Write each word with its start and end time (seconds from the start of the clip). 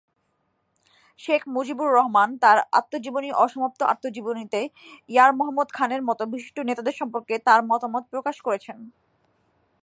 শেখ 1.19 1.41
মুজিবুর 1.47 1.89
রহমান 1.93 2.29
তার 2.37 2.57
আত্মজীবনী 2.71 3.29
অসমাপ্ত 3.43 3.79
আত্মজীবনীতে 3.83 4.61
ইয়ার 5.09 5.31
মোহাম্মদ 5.33 5.69
খানের 5.73 6.01
মত 6.03 6.19
বিশিষ্ট 6.33 6.57
নেতাদের 6.59 6.95
সম্পর্কে 6.97 7.35
তার 7.47 7.61
মতামত 7.63 8.03
প্রকাশ 8.13 8.35
করেছেন। 8.41 8.77